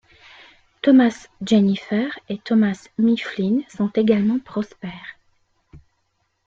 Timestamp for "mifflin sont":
2.97-3.89